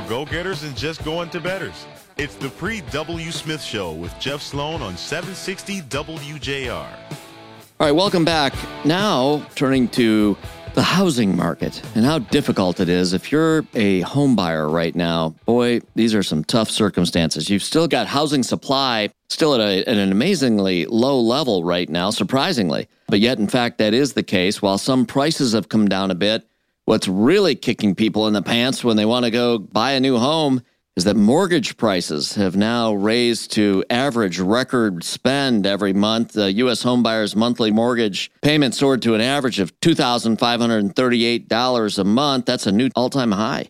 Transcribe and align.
for 0.00 0.08
go 0.08 0.24
getters 0.24 0.62
and 0.62 0.76
just 0.76 1.04
going 1.04 1.30
to 1.30 1.40
betters. 1.40 1.86
It's 2.16 2.34
the 2.34 2.48
pre 2.50 2.80
W. 2.92 3.30
Smith 3.30 3.62
Show 3.62 3.92
with 3.92 4.16
Jeff 4.18 4.42
Sloan 4.42 4.82
on 4.82 4.96
760 4.96 5.82
WJR. 5.82 6.86
All 7.80 7.86
right, 7.86 7.92
welcome 7.92 8.24
back. 8.24 8.54
Now, 8.84 9.46
turning 9.54 9.88
to 9.90 10.36
the 10.74 10.82
housing 10.82 11.36
market 11.36 11.80
and 11.94 12.04
how 12.04 12.18
difficult 12.18 12.80
it 12.80 12.88
is. 12.88 13.12
If 13.12 13.32
you're 13.32 13.64
a 13.74 14.00
home 14.00 14.36
buyer 14.36 14.68
right 14.68 14.94
now, 14.94 15.34
boy, 15.46 15.80
these 15.94 16.14
are 16.14 16.22
some 16.22 16.44
tough 16.44 16.70
circumstances. 16.70 17.48
You've 17.48 17.62
still 17.62 17.88
got 17.88 18.06
housing 18.06 18.42
supply 18.42 19.10
still 19.28 19.54
at, 19.54 19.60
a, 19.60 19.80
at 19.88 19.96
an 19.96 20.10
amazingly 20.10 20.86
low 20.86 21.20
level 21.20 21.62
right 21.64 21.88
now, 21.88 22.10
surprisingly. 22.10 22.88
But 23.08 23.20
yet, 23.20 23.38
in 23.38 23.48
fact, 23.48 23.78
that 23.78 23.94
is 23.94 24.12
the 24.12 24.22
case. 24.22 24.60
While 24.60 24.78
some 24.78 25.06
prices 25.06 25.52
have 25.52 25.68
come 25.68 25.88
down 25.88 26.10
a 26.10 26.14
bit, 26.14 26.48
what's 26.88 27.06
really 27.06 27.54
kicking 27.54 27.94
people 27.94 28.26
in 28.28 28.32
the 28.32 28.40
pants 28.40 28.82
when 28.82 28.96
they 28.96 29.04
want 29.04 29.26
to 29.26 29.30
go 29.30 29.58
buy 29.58 29.92
a 29.92 30.00
new 30.00 30.16
home 30.16 30.62
is 30.96 31.04
that 31.04 31.16
mortgage 31.16 31.76
prices 31.76 32.34
have 32.34 32.56
now 32.56 32.94
raised 32.94 33.52
to 33.52 33.84
average 33.90 34.40
record 34.40 35.04
spend 35.04 35.66
every 35.66 35.92
month. 35.92 36.32
The 36.32 36.50
U.S. 36.54 36.82
homebuyers' 36.82 37.36
monthly 37.36 37.70
mortgage 37.70 38.30
payment 38.40 38.74
soared 38.74 39.02
to 39.02 39.14
an 39.14 39.20
average 39.20 39.60
of 39.60 39.78
$2,538 39.80 41.98
a 41.98 42.04
month. 42.04 42.46
That's 42.46 42.66
a 42.66 42.72
new 42.72 42.88
all 42.96 43.10
time 43.10 43.32
high. 43.32 43.68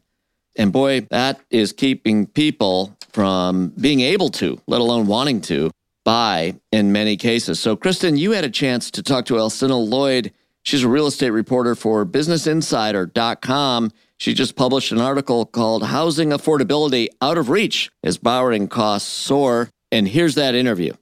And 0.54 0.72
boy, 0.72 1.08
that 1.10 1.40
is 1.50 1.72
keeping 1.72 2.28
people 2.28 2.96
from 3.12 3.70
being 3.70 3.98
able 4.00 4.28
to, 4.30 4.60
let 4.68 4.80
alone 4.80 5.08
wanting 5.08 5.40
to, 5.40 5.72
buy 6.04 6.54
in 6.70 6.92
many 6.92 7.16
cases. 7.16 7.58
So, 7.58 7.74
Kristen, 7.74 8.16
you 8.16 8.30
had 8.30 8.44
a 8.44 8.50
chance 8.50 8.92
to 8.92 9.02
talk 9.02 9.24
to 9.24 9.34
Alcynna 9.34 9.88
Lloyd. 9.88 10.32
She's 10.62 10.84
a 10.84 10.88
real 10.88 11.06
estate 11.06 11.30
reporter 11.30 11.74
for 11.74 12.04
BusinessInsider.com. 12.04 13.92
She 14.18 14.34
just 14.34 14.56
published 14.56 14.92
an 14.92 15.00
article 15.00 15.46
called 15.46 15.84
Housing 15.84 16.30
Affordability 16.30 17.08
Out 17.22 17.38
of 17.38 17.48
Reach 17.48 17.90
as 18.02 18.18
Borrowing 18.18 18.68
Costs 18.68 19.10
Soar. 19.10 19.70
And 19.90 20.08
here's 20.08 20.34
that 20.34 20.54
interview. 20.54 20.92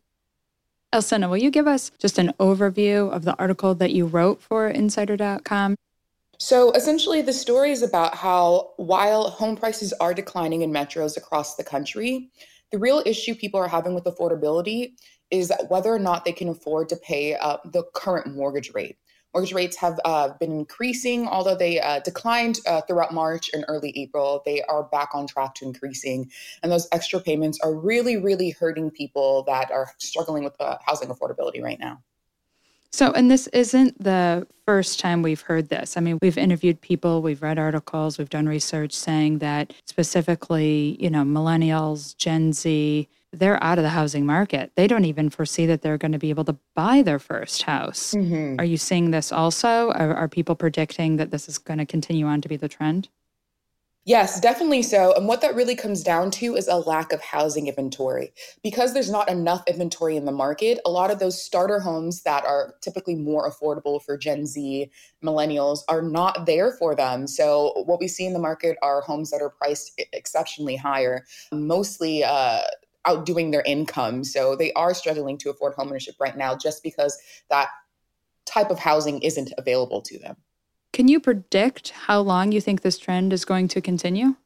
Alcynna, 0.92 1.28
will 1.28 1.36
you 1.36 1.50
give 1.50 1.66
us 1.66 1.90
just 1.98 2.18
an 2.18 2.32
overview 2.38 3.10
of 3.10 3.24
the 3.24 3.34
article 3.38 3.74
that 3.74 3.92
you 3.92 4.06
wrote 4.06 4.40
for 4.40 4.68
Insider.com? 4.68 5.76
So 6.38 6.70
essentially, 6.72 7.22
the 7.22 7.32
story 7.32 7.72
is 7.72 7.82
about 7.82 8.14
how 8.14 8.72
while 8.76 9.30
home 9.30 9.56
prices 9.56 9.92
are 9.94 10.12
declining 10.14 10.62
in 10.62 10.70
metros 10.70 11.16
across 11.16 11.56
the 11.56 11.64
country, 11.64 12.30
the 12.70 12.78
real 12.78 13.02
issue 13.06 13.34
people 13.34 13.58
are 13.58 13.68
having 13.68 13.94
with 13.94 14.04
affordability 14.04 14.92
is 15.30 15.52
whether 15.68 15.90
or 15.90 15.98
not 15.98 16.24
they 16.24 16.32
can 16.32 16.48
afford 16.48 16.88
to 16.90 16.96
pay 16.96 17.34
uh, 17.34 17.56
the 17.64 17.82
current 17.94 18.34
mortgage 18.34 18.72
rate. 18.74 18.96
Mortgage 19.34 19.52
rates 19.52 19.76
have 19.76 20.00
uh, 20.04 20.30
been 20.40 20.52
increasing, 20.52 21.28
although 21.28 21.54
they 21.54 21.78
uh, 21.78 22.00
declined 22.00 22.60
uh, 22.66 22.80
throughout 22.82 23.12
March 23.12 23.50
and 23.52 23.64
early 23.68 23.92
April. 23.96 24.42
They 24.46 24.62
are 24.62 24.84
back 24.84 25.10
on 25.14 25.26
track 25.26 25.54
to 25.56 25.66
increasing. 25.66 26.30
And 26.62 26.72
those 26.72 26.88
extra 26.90 27.20
payments 27.20 27.60
are 27.62 27.74
really, 27.74 28.16
really 28.16 28.50
hurting 28.50 28.90
people 28.90 29.42
that 29.44 29.70
are 29.70 29.90
struggling 29.98 30.44
with 30.44 30.58
uh, 30.58 30.78
housing 30.86 31.08
affordability 31.08 31.62
right 31.62 31.78
now. 31.78 32.02
So, 32.92 33.12
and 33.12 33.30
this 33.30 33.46
isn't 33.48 34.02
the 34.02 34.46
first 34.64 35.00
time 35.00 35.20
we've 35.20 35.42
heard 35.42 35.68
this. 35.68 35.98
I 35.98 36.00
mean, 36.00 36.18
we've 36.22 36.38
interviewed 36.38 36.80
people, 36.80 37.20
we've 37.20 37.42
read 37.42 37.58
articles, 37.58 38.16
we've 38.16 38.30
done 38.30 38.48
research 38.48 38.94
saying 38.94 39.40
that 39.40 39.74
specifically, 39.84 40.96
you 40.98 41.10
know, 41.10 41.22
millennials, 41.22 42.16
Gen 42.16 42.54
Z, 42.54 43.06
they're 43.32 43.62
out 43.62 43.78
of 43.78 43.84
the 43.84 43.90
housing 43.90 44.24
market. 44.24 44.72
They 44.76 44.86
don't 44.86 45.04
even 45.04 45.30
foresee 45.30 45.66
that 45.66 45.82
they're 45.82 45.98
going 45.98 46.12
to 46.12 46.18
be 46.18 46.30
able 46.30 46.44
to 46.44 46.56
buy 46.74 47.02
their 47.02 47.18
first 47.18 47.62
house. 47.62 48.14
Mm-hmm. 48.14 48.60
Are 48.60 48.64
you 48.64 48.76
seeing 48.76 49.10
this 49.10 49.32
also? 49.32 49.90
Are, 49.90 50.14
are 50.14 50.28
people 50.28 50.54
predicting 50.54 51.16
that 51.16 51.30
this 51.30 51.48
is 51.48 51.58
going 51.58 51.78
to 51.78 51.86
continue 51.86 52.26
on 52.26 52.40
to 52.40 52.48
be 52.48 52.56
the 52.56 52.68
trend? 52.68 53.08
Yes, 54.06 54.38
definitely 54.38 54.84
so. 54.84 55.12
And 55.16 55.26
what 55.26 55.40
that 55.40 55.56
really 55.56 55.74
comes 55.74 56.04
down 56.04 56.30
to 56.32 56.54
is 56.54 56.68
a 56.68 56.76
lack 56.76 57.12
of 57.12 57.20
housing 57.20 57.66
inventory. 57.66 58.32
Because 58.62 58.94
there's 58.94 59.10
not 59.10 59.28
enough 59.28 59.64
inventory 59.66 60.16
in 60.16 60.26
the 60.26 60.32
market, 60.32 60.78
a 60.86 60.90
lot 60.90 61.10
of 61.10 61.18
those 61.18 61.42
starter 61.42 61.80
homes 61.80 62.22
that 62.22 62.44
are 62.44 62.74
typically 62.82 63.16
more 63.16 63.50
affordable 63.50 64.00
for 64.00 64.16
Gen 64.16 64.46
Z, 64.46 64.88
millennials, 65.24 65.80
are 65.88 66.02
not 66.02 66.46
there 66.46 66.70
for 66.70 66.94
them. 66.94 67.26
So, 67.26 67.82
what 67.84 67.98
we 67.98 68.06
see 68.06 68.26
in 68.26 68.32
the 68.32 68.38
market 68.38 68.78
are 68.80 69.00
homes 69.00 69.32
that 69.32 69.42
are 69.42 69.50
priced 69.50 70.00
exceptionally 70.12 70.76
higher, 70.76 71.26
mostly 71.50 72.22
uh, 72.22 72.62
outdoing 73.06 73.50
their 73.50 73.62
income. 73.66 74.24
So 74.24 74.56
they 74.56 74.72
are 74.72 74.94
struggling 74.94 75.38
to 75.38 75.50
afford 75.50 75.74
homeownership 75.74 76.14
right 76.20 76.36
now 76.36 76.56
just 76.56 76.82
because 76.82 77.16
that 77.50 77.68
type 78.44 78.70
of 78.70 78.78
housing 78.78 79.20
isn't 79.22 79.52
available 79.58 80.02
to 80.02 80.18
them. 80.18 80.36
Can 80.92 81.08
you 81.08 81.20
predict 81.20 81.90
how 81.90 82.20
long 82.20 82.52
you 82.52 82.60
think 82.60 82.82
this 82.82 82.98
trend 82.98 83.32
is 83.32 83.44
going 83.44 83.68
to 83.68 83.80
continue? 83.80 84.36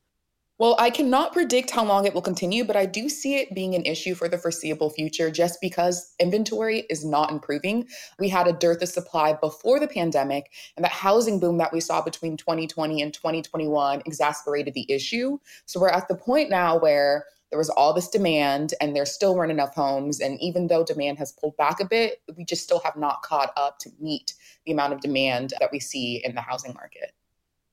Well, 0.60 0.76
I 0.78 0.90
cannot 0.90 1.32
predict 1.32 1.70
how 1.70 1.86
long 1.86 2.04
it 2.04 2.12
will 2.12 2.20
continue, 2.20 2.64
but 2.66 2.76
I 2.76 2.84
do 2.84 3.08
see 3.08 3.36
it 3.36 3.54
being 3.54 3.74
an 3.74 3.86
issue 3.86 4.14
for 4.14 4.28
the 4.28 4.36
foreseeable 4.36 4.90
future 4.90 5.30
just 5.30 5.58
because 5.58 6.12
inventory 6.18 6.80
is 6.90 7.02
not 7.02 7.30
improving. 7.30 7.88
We 8.18 8.28
had 8.28 8.46
a 8.46 8.52
dearth 8.52 8.82
of 8.82 8.90
supply 8.90 9.32
before 9.32 9.80
the 9.80 9.88
pandemic, 9.88 10.50
and 10.76 10.84
that 10.84 10.92
housing 10.92 11.40
boom 11.40 11.56
that 11.58 11.72
we 11.72 11.80
saw 11.80 12.02
between 12.02 12.36
2020 12.36 13.00
and 13.00 13.14
2021 13.14 14.02
exacerbated 14.04 14.74
the 14.74 14.84
issue. 14.92 15.38
So 15.64 15.80
we're 15.80 15.88
at 15.88 16.08
the 16.08 16.14
point 16.14 16.50
now 16.50 16.78
where 16.78 17.24
there 17.50 17.58
was 17.58 17.70
all 17.70 17.92
this 17.92 18.08
demand 18.08 18.74
and 18.80 18.94
there 18.94 19.06
still 19.06 19.34
weren't 19.34 19.50
enough 19.50 19.74
homes. 19.74 20.20
And 20.20 20.40
even 20.40 20.68
though 20.68 20.84
demand 20.84 21.18
has 21.18 21.32
pulled 21.32 21.56
back 21.56 21.80
a 21.80 21.84
bit, 21.84 22.22
we 22.36 22.44
just 22.44 22.62
still 22.62 22.80
have 22.84 22.96
not 22.96 23.22
caught 23.22 23.52
up 23.56 23.78
to 23.80 23.90
meet 24.00 24.34
the 24.64 24.72
amount 24.72 24.92
of 24.92 25.00
demand 25.00 25.54
that 25.60 25.70
we 25.72 25.80
see 25.80 26.22
in 26.24 26.34
the 26.34 26.40
housing 26.40 26.74
market. 26.74 27.12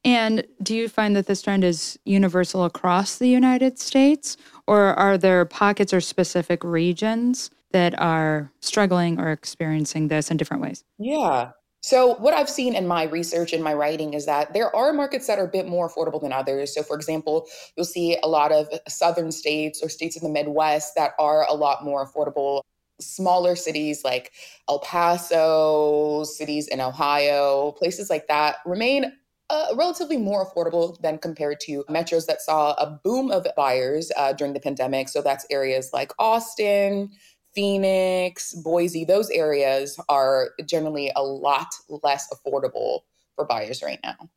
And 0.04 0.48
do 0.64 0.76
you 0.76 0.88
find 0.88 1.16
that 1.16 1.28
this 1.28 1.42
trend 1.42 1.64
is 1.64 2.00
universal 2.06 2.64
across 2.64 3.18
the 3.18 3.28
United 3.28 3.78
States, 3.78 4.38
or 4.66 4.94
are 4.96 5.18
there 5.18 5.44
pockets 5.46 5.94
or 5.94 6.02
specific 6.02 6.64
regions 6.64 7.50
that 7.72 8.00
are 8.00 8.52
struggling 8.62 9.20
or 9.20 9.32
experiencing 9.32 10.08
this 10.08 10.32
in 10.32 10.38
different 10.38 10.64
ways? 10.64 10.86
Yeah. 10.98 11.52
So, 11.88 12.16
what 12.16 12.34
I've 12.34 12.50
seen 12.50 12.76
in 12.76 12.86
my 12.86 13.04
research 13.04 13.54
and 13.54 13.64
my 13.64 13.74
writing 13.74 14.14
is 14.14 14.26
that 14.26 14.52
there 14.52 14.76
are 14.76 14.92
markets 14.92 15.26
that 15.28 15.40
are 15.40 15.46
a 15.46 15.48
bit 15.48 15.70
more 15.70 15.90
affordable 15.90 16.22
than 16.22 16.34
others. 16.34 16.76
So, 16.76 16.84
for 16.84 16.98
example, 16.98 17.48
you'll 17.78 17.86
see 17.86 18.18
a 18.22 18.28
lot 18.28 18.52
of 18.52 18.68
southern 18.90 19.32
states 19.32 19.82
or 19.82 19.88
states 19.88 20.18
in 20.18 20.24
the 20.24 20.30
Midwest 20.30 20.96
that 20.96 21.14
are 21.18 21.48
a 21.48 21.54
lot 21.54 21.86
more 21.86 22.06
affordable. 22.06 22.62
Smaller 23.00 23.56
cities 23.56 24.04
like 24.04 24.34
El 24.68 24.80
Paso, 24.80 26.26
cities 26.26 26.68
in 26.68 26.82
Ohio, 26.82 27.72
places 27.72 28.10
like 28.10 28.28
that 28.28 28.58
remain 28.66 29.14
uh, 29.50 29.68
relatively 29.76 30.18
more 30.18 30.46
affordable 30.46 31.00
than 31.00 31.18
compared 31.18 31.62
to 31.62 31.86
metros 31.90 32.26
that 32.26 32.42
saw 32.42 32.74
a 32.74 33.00
boom 33.02 33.32
of 33.32 33.48
buyers 33.56 34.12
uh, 34.18 34.34
during 34.34 34.52
the 34.52 34.60
pandemic. 34.60 35.08
So, 35.08 35.22
that's 35.22 35.46
areas 35.50 35.92
like 35.94 36.12
Austin, 36.20 37.12
Phoenix, 37.58 38.54
Boise, 38.54 39.04
those 39.04 39.32
areas 39.32 40.00
are 40.10 40.50
generally 40.64 41.12
a 41.16 41.24
lot 41.24 41.66
less 42.04 42.28
affordable 42.32 43.00
for 43.36 43.46
buyers 43.46 43.82
right 43.82 44.00
now. 44.04 44.30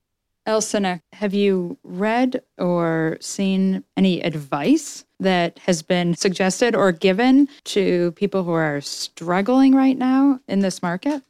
Alcynna, 0.48 1.02
have 1.12 1.34
you 1.34 1.76
read 1.84 2.40
or 2.56 3.18
seen 3.20 3.84
any 3.94 4.22
advice 4.22 5.04
that 5.20 5.58
has 5.58 5.82
been 5.82 6.14
suggested 6.14 6.74
or 6.74 6.92
given 6.92 7.46
to 7.64 8.12
people 8.12 8.42
who 8.42 8.52
are 8.52 8.80
struggling 8.80 9.74
right 9.74 9.98
now 9.98 10.40
in 10.48 10.60
this 10.60 10.80
market? 10.80 11.22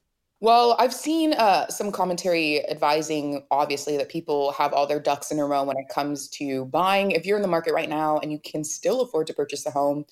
Well, 0.43 0.75
I've 0.79 0.95
seen 0.95 1.35
uh, 1.35 1.69
some 1.69 1.93
commentary 1.93 2.67
advising, 2.67 3.45
obviously, 3.51 3.99
that 3.99 4.09
people 4.09 4.53
have 4.53 4.73
all 4.73 4.87
their 4.87 4.99
ducks 4.99 5.31
in 5.31 5.39
a 5.39 5.45
row 5.45 5.65
when 5.65 5.77
it 5.77 5.91
comes 5.91 6.29
to 6.31 6.65
buying. 6.67 7.11
If 7.11 7.27
you're 7.27 7.37
in 7.37 7.43
the 7.43 7.49
market 7.49 7.75
right 7.75 7.91
now 7.91 8.19
and 8.19 8.33
you 8.33 8.39
can 8.43 8.65
still 8.65 9.03
afford 9.03 9.27
to 9.27 9.35
purchase 9.35 9.67
a 9.67 9.71
home, 9.71 10.07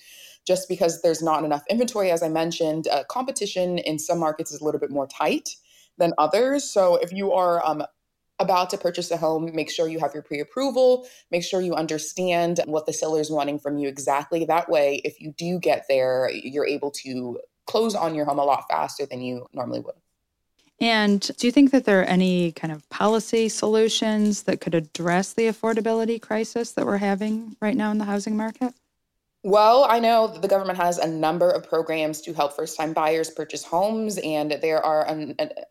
just 0.45 0.69
because 0.69 1.01
there's 1.01 1.23
not 1.23 1.43
enough 1.43 1.63
inventory, 1.67 2.11
as 2.11 2.21
I 2.21 2.29
mentioned. 2.29 2.87
Uh, 2.87 3.05
competition 3.05 3.79
in 3.79 3.97
some 3.97 4.19
markets 4.19 4.51
is 4.51 4.61
a 4.61 4.63
little 4.63 4.79
bit 4.79 4.91
more 4.91 5.07
tight 5.07 5.49
than 5.97 6.13
others. 6.19 6.63
So 6.63 6.97
if 6.97 7.11
you 7.11 7.31
are 7.33 7.65
um, 7.65 7.83
about 8.37 8.69
to 8.69 8.77
purchase 8.77 9.09
a 9.09 9.17
home, 9.17 9.49
make 9.55 9.71
sure 9.71 9.87
you 9.87 9.97
have 9.97 10.13
your 10.13 10.21
pre 10.21 10.39
approval, 10.41 11.07
make 11.31 11.43
sure 11.43 11.59
you 11.59 11.73
understand 11.73 12.61
what 12.67 12.85
the 12.85 12.93
seller 12.93 13.19
is 13.19 13.31
wanting 13.31 13.57
from 13.57 13.79
you 13.79 13.87
exactly. 13.87 14.45
That 14.45 14.69
way, 14.69 15.01
if 15.03 15.19
you 15.19 15.33
do 15.35 15.57
get 15.57 15.85
there, 15.89 16.29
you're 16.31 16.67
able 16.67 16.91
to 17.03 17.39
close 17.65 17.95
on 17.95 18.13
your 18.13 18.25
home 18.25 18.37
a 18.37 18.45
lot 18.45 18.65
faster 18.69 19.07
than 19.07 19.21
you 19.21 19.47
normally 19.53 19.79
would. 19.79 19.95
And 20.81 21.19
do 21.37 21.47
you 21.47 21.51
think 21.51 21.71
that 21.71 21.83
there 21.85 21.99
are 22.01 22.05
any 22.05 22.53
kind 22.53 22.71
of 22.71 22.87
policy 22.89 23.49
solutions 23.49 24.43
that 24.43 24.61
could 24.61 24.75
address 24.75 25.33
the 25.33 25.47
affordability 25.47 26.21
crisis 26.21 26.71
that 26.73 26.85
we're 26.85 26.97
having 26.97 27.57
right 27.61 27.75
now 27.75 27.91
in 27.91 27.97
the 27.97 28.05
housing 28.05 28.37
market? 28.37 28.73
Well, 29.43 29.85
I 29.87 29.99
know 29.99 30.27
that 30.27 30.41
the 30.41 30.49
government 30.49 30.79
has 30.79 30.97
a 30.97 31.07
number 31.07 31.49
of 31.49 31.67
programs 31.67 32.19
to 32.21 32.33
help 32.33 32.57
first 32.57 32.75
time 32.75 32.91
buyers 32.91 33.29
purchase 33.29 33.63
homes, 33.63 34.17
and 34.17 34.57
there 34.61 34.83
are, 34.83 35.07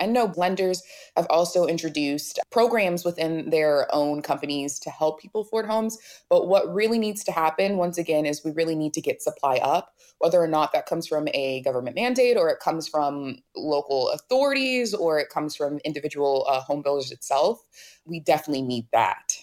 I 0.00 0.06
know 0.06 0.32
lenders 0.38 0.82
have 1.17 1.26
also 1.29 1.67
introduced 1.67 2.38
programs 2.50 3.05
within 3.05 3.50
their 3.50 3.87
own 3.94 4.23
companies 4.23 4.79
to 4.81 4.91
help 4.91 5.20
people 5.20 5.43
afford 5.43 5.67
homes. 5.67 5.99
But 6.31 6.49
what 6.49 6.73
really 6.73 6.99
needs 6.99 7.23
to 7.25 7.32
happen, 7.32 7.76
once 7.76 7.99
again, 7.99 8.25
is 8.25 8.43
we 8.43 8.53
really 8.53 8.75
need 8.75 8.94
to 8.94 9.03
get 9.03 9.20
supply 9.20 9.59
up, 9.59 9.93
whether 10.19 10.43
or 10.43 10.49
not 10.49 10.73
that 10.73 10.87
comes 10.87 11.06
from 11.06 11.29
a 11.35 11.61
government 11.61 11.94
mandate 11.94 12.38
or 12.38 12.49
it 12.49 12.61
comes 12.61 12.88
from 12.88 13.37
local 13.55 14.09
authorities 14.09 14.94
or 14.94 15.19
it 15.19 15.29
comes 15.29 15.55
from 15.55 15.79
individual 15.85 16.47
uh, 16.49 16.61
home 16.61 16.81
builders 16.81 17.12
itself. 17.12 17.62
We 18.06 18.20
definitely 18.20 18.62
need 18.62 18.87
that. 18.94 19.37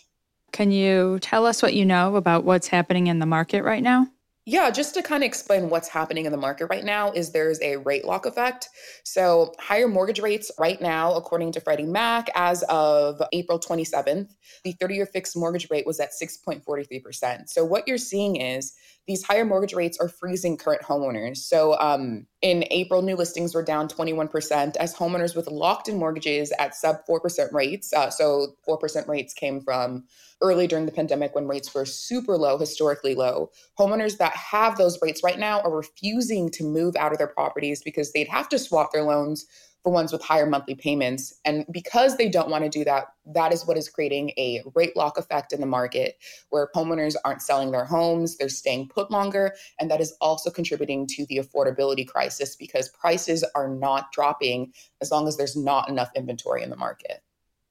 Can 0.51 0.71
you 0.71 1.19
tell 1.19 1.45
us 1.45 1.61
what 1.61 1.75
you 1.75 1.85
know 1.85 2.15
about 2.15 2.43
what's 2.43 2.67
happening 2.67 3.05
in 3.05 3.19
the 3.19 3.27
market 3.27 3.61
right 3.61 3.83
now? 3.83 4.07
Yeah, 4.47 4.69
just 4.69 4.93
to 4.93 5.01
kind 5.01 5.23
of 5.23 5.27
explain 5.27 5.71
what's 5.71 5.87
happening 5.87 6.25
in 6.27 6.31
the 6.31 6.37
market 6.37 6.67
right 6.67 6.83
now 6.83 7.11
is 7.11 7.31
there's 7.31 7.59
a 7.63 7.77
rate 7.77 8.05
lock 8.05 8.27
effect. 8.27 8.69
So, 9.03 9.55
higher 9.59 9.87
mortgage 9.87 10.19
rates 10.19 10.51
right 10.59 10.79
now, 10.79 11.15
according 11.15 11.51
to 11.53 11.61
Freddie 11.61 11.87
Mac, 11.87 12.29
as 12.35 12.61
of 12.69 13.19
April 13.33 13.59
27th, 13.59 14.29
the 14.63 14.73
30 14.73 14.95
year 14.95 15.07
fixed 15.07 15.35
mortgage 15.35 15.67
rate 15.71 15.87
was 15.87 15.99
at 15.99 16.11
6.43%. 16.11 17.49
So, 17.49 17.65
what 17.65 17.87
you're 17.87 17.97
seeing 17.97 18.35
is 18.35 18.73
these 19.07 19.23
higher 19.23 19.45
mortgage 19.45 19.73
rates 19.73 19.97
are 19.99 20.09
freezing 20.09 20.57
current 20.57 20.81
homeowners. 20.81 21.37
So, 21.37 21.77
um, 21.79 22.25
in 22.41 22.65
April, 22.71 23.01
new 23.01 23.15
listings 23.15 23.53
were 23.53 23.63
down 23.63 23.87
21% 23.87 24.75
as 24.77 24.95
homeowners 24.95 25.35
with 25.35 25.47
locked 25.47 25.87
in 25.87 25.97
mortgages 25.97 26.51
at 26.59 26.75
sub 26.75 26.97
4% 27.07 27.53
rates. 27.53 27.93
Uh, 27.93 28.09
so, 28.09 28.55
4% 28.67 29.07
rates 29.07 29.33
came 29.33 29.61
from 29.61 30.05
early 30.41 30.67
during 30.67 30.85
the 30.85 30.91
pandemic 30.91 31.35
when 31.35 31.47
rates 31.47 31.73
were 31.73 31.85
super 31.85 32.37
low, 32.37 32.57
historically 32.57 33.15
low. 33.15 33.51
Homeowners 33.79 34.17
that 34.17 34.35
have 34.35 34.77
those 34.77 34.99
rates 35.01 35.23
right 35.23 35.39
now 35.39 35.61
are 35.61 35.75
refusing 35.75 36.49
to 36.51 36.63
move 36.63 36.95
out 36.95 37.11
of 37.11 37.17
their 37.17 37.27
properties 37.27 37.83
because 37.83 38.11
they'd 38.11 38.27
have 38.27 38.49
to 38.49 38.59
swap 38.59 38.91
their 38.91 39.03
loans 39.03 39.45
for 39.85 39.91
ones 39.91 40.11
with 40.11 40.23
higher 40.23 40.47
monthly 40.47 40.73
payments. 40.73 41.39
And 41.45 41.63
because 41.71 42.17
they 42.17 42.27
don't 42.27 42.49
want 42.49 42.63
to 42.63 42.69
do 42.71 42.83
that, 42.85 43.09
that 43.27 43.53
is 43.53 43.67
what 43.67 43.77
is 43.77 43.87
creating 43.87 44.31
a 44.31 44.63
rate 44.73 44.97
lock 44.97 45.19
effect 45.19 45.53
in 45.53 45.61
the 45.61 45.67
market 45.67 46.17
where 46.49 46.69
homeowners 46.75 47.13
aren't 47.23 47.43
selling 47.43 47.69
their 47.69 47.85
homes, 47.85 48.35
they're 48.35 48.49
staying 48.49 48.89
put 48.89 49.11
longer. 49.11 49.53
And 49.79 49.91
that 49.91 50.01
is 50.01 50.15
also 50.19 50.49
contributing 50.49 51.05
to 51.11 51.27
the 51.27 51.37
affordability 51.37 52.07
crisis 52.07 52.55
because 52.55 52.89
prices 52.89 53.45
are 53.53 53.67
not 53.67 54.11
dropping 54.11 54.73
as 55.01 55.11
long 55.11 55.27
as 55.27 55.37
there's 55.37 55.55
not 55.55 55.87
enough 55.87 56.09
inventory 56.15 56.63
in 56.63 56.71
the 56.71 56.75
market. 56.75 57.21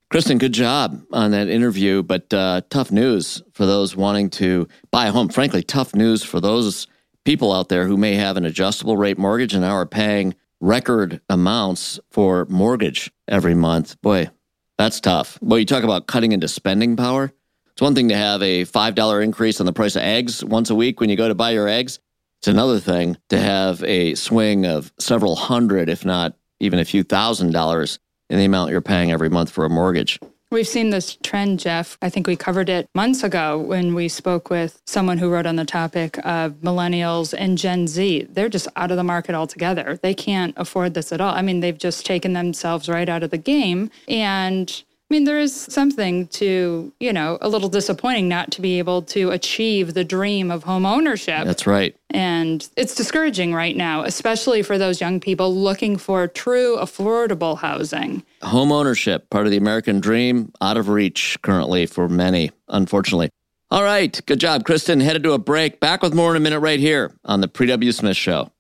Kristen, 0.09 0.39
good 0.39 0.53
job 0.53 1.03
on 1.13 1.33
that 1.33 1.49
interview, 1.49 2.05
but 2.05 2.33
uh, 2.33 2.61
tough 2.71 2.93
news 2.93 3.43
for 3.55 3.67
those 3.67 3.97
wanting 3.97 4.31
to 4.31 4.69
buy 4.93 5.07
a 5.07 5.11
home. 5.11 5.29
Frankly, 5.31 5.65
tough 5.65 5.97
news 5.97 6.23
for 6.23 6.39
those 6.39 6.87
people 7.25 7.53
out 7.53 7.71
there 7.71 7.89
who 7.89 7.97
may 7.97 8.15
have 8.15 8.37
an 8.37 8.45
adjustable 8.45 8.97
rate 8.97 9.19
mortgage 9.19 9.53
and 9.53 9.63
now 9.63 9.75
are 9.75 9.85
paying 9.85 10.37
record 10.65 11.21
amounts 11.29 12.01
for 12.11 12.47
mortgage 12.47 13.13
every 13.29 13.55
month. 13.55 14.01
Boy, 14.01 14.31
that's 14.79 14.99
tough. 14.99 15.39
Well, 15.43 15.59
you 15.59 15.67
talk 15.67 15.85
about 15.85 16.07
cutting 16.07 16.33
into 16.33 16.49
spending 16.49 16.97
power. 16.97 17.33
It's 17.73 17.83
one 17.83 17.95
thing 17.95 18.09
to 18.09 18.17
have 18.17 18.43
a 18.43 18.65
$5 18.65 19.23
increase 19.23 19.61
on 19.61 19.67
the 19.67 19.73
price 19.73 19.95
of 19.95 20.03
eggs 20.03 20.43
once 20.43 20.71
a 20.71 20.75
week 20.75 21.01
when 21.01 21.11
you 21.11 21.17
go 21.17 21.29
to 21.29 21.35
buy 21.35 21.51
your 21.51 21.69
eggs. 21.69 21.99
It's 22.41 22.49
another 22.49 22.81
thing 22.81 23.19
to 23.29 23.39
have 23.39 23.83
a 23.85 24.15
swing 24.15 24.65
of 24.65 24.93
several 24.99 25.37
hundred, 25.37 25.89
if 25.91 26.05
not 26.05 26.35
even 26.61 26.79
a 26.79 26.85
few 26.85 27.03
thousand 27.03 27.53
dollars 27.53 27.99
in 28.31 28.39
the 28.39 28.45
amount 28.45 28.71
you're 28.71 28.81
paying 28.81 29.13
every 29.13 29.29
month 29.29 29.51
for 29.51 29.67
a 29.67 29.71
mortgage. 29.71 30.19
We've 30.55 30.69
seen 30.69 30.91
this 30.91 31.17
trend, 31.21 31.59
Jeff. 31.59 31.99
I 32.01 32.09
think 32.09 32.29
we 32.29 32.37
covered 32.37 32.69
it 32.69 32.89
months 32.95 33.25
ago 33.25 33.59
when 33.59 33.93
we 33.93 34.09
spoke 34.09 34.51
with 34.51 34.81
someone 34.87 35.19
who 35.19 35.29
wrote 35.29 35.47
on 35.47 35.57
the 35.57 35.65
topic 35.65 36.17
of 36.19 36.53
millennials 36.61 37.35
and 37.37 37.59
Gen 37.59 37.89
Z. 37.89 38.29
They're 38.31 38.49
just 38.49 38.69
out 38.77 38.93
of 38.93 38.97
the 38.97 39.03
market 39.03 39.35
altogether. 39.35 39.99
They 40.01 40.15
can't 40.15 40.55
afford 40.57 40.95
this 40.95 41.11
at 41.11 41.21
all. 41.21 41.35
I 41.35 41.43
mean, 41.43 41.59
they've 41.59 41.77
just 41.77 42.07
taken 42.07 42.35
themselves 42.35 42.89
right 42.89 43.09
out 43.09 43.25
of 43.25 43.31
the 43.31 43.37
game. 43.37 43.91
And 44.07 44.85
mean, 45.15 45.25
there 45.25 45.39
is 45.39 45.55
something 45.55 46.27
to, 46.29 46.93
you 46.99 47.13
know, 47.13 47.39
a 47.41 47.49
little 47.49 47.69
disappointing 47.69 48.27
not 48.29 48.51
to 48.51 48.61
be 48.61 48.81
able 48.81 49.01
to 49.03 49.31
achieve 49.31 49.95
the 49.95 50.03
dream 50.03 50.51
of 50.51 50.65
home 50.65 50.85
ownership. 50.85 51.45
That's 51.45 51.69
right. 51.69 51.95
And 52.11 52.69
it's 52.77 52.97
discouraging 52.97 53.55
right 53.55 53.77
now, 53.77 54.03
especially 54.03 54.63
for 54.63 54.77
those 54.77 55.01
young 55.01 55.21
people 55.21 55.55
looking 55.55 55.97
for 55.99 56.27
true 56.27 56.77
affordable 56.79 57.57
housing. 57.57 58.25
Home 58.43 58.73
ownership, 58.73 59.31
part 59.31 59.47
of 59.47 59.53
the 59.53 59.57
American 59.57 60.01
dream, 60.01 60.53
out 60.61 60.77
of 60.77 60.89
reach 60.89 61.39
currently 61.43 61.87
for 61.87 62.09
many, 62.09 62.51
unfortunately. 62.69 63.31
All 63.71 63.85
right. 63.85 64.21
Good 64.27 64.41
job, 64.41 64.65
Kristen. 64.65 64.99
Headed 64.99 65.23
to 65.23 65.33
a 65.33 65.39
break. 65.39 65.79
Back 65.79 66.03
with 66.03 66.13
more 66.13 66.33
in 66.33 66.37
a 66.37 66.41
minute 66.41 66.59
right 66.59 66.81
here 66.81 67.13
on 67.25 67.41
the 67.41 67.47
Pre 67.47 67.69
W. 67.69 67.93
Smith 67.93 68.17
Show. 68.17 68.51